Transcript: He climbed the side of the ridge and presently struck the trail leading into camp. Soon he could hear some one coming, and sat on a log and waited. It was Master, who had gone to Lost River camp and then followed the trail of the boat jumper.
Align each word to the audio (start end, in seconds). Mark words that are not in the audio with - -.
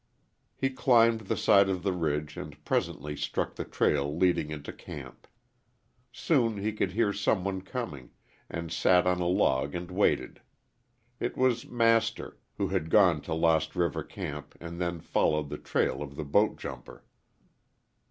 He 0.55 0.71
climbed 0.71 1.21
the 1.27 1.37
side 1.37 1.69
of 1.69 1.83
the 1.83 1.93
ridge 1.93 2.35
and 2.35 2.65
presently 2.65 3.15
struck 3.15 3.53
the 3.53 3.63
trail 3.65 4.17
leading 4.17 4.49
into 4.49 4.73
camp. 4.73 5.27
Soon 6.11 6.57
he 6.57 6.73
could 6.73 6.93
hear 6.93 7.13
some 7.13 7.43
one 7.43 7.61
coming, 7.61 8.09
and 8.49 8.71
sat 8.71 9.05
on 9.05 9.19
a 9.21 9.27
log 9.27 9.75
and 9.75 9.91
waited. 9.91 10.41
It 11.19 11.37
was 11.37 11.67
Master, 11.67 12.39
who 12.57 12.69
had 12.69 12.89
gone 12.89 13.21
to 13.21 13.35
Lost 13.35 13.75
River 13.75 14.01
camp 14.03 14.55
and 14.59 14.81
then 14.81 15.01
followed 15.01 15.49
the 15.49 15.59
trail 15.59 16.01
of 16.01 16.15
the 16.15 16.25
boat 16.25 16.57
jumper. 16.57 17.05